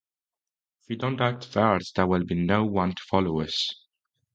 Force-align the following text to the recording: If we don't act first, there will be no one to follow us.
If 0.81 0.89
we 0.89 0.95
don't 0.95 1.21
act 1.21 1.45
first, 1.45 1.93
there 1.93 2.07
will 2.07 2.23
be 2.25 2.33
no 2.33 2.65
one 2.65 2.95
to 2.95 3.03
follow 3.03 3.39
us. 3.41 3.69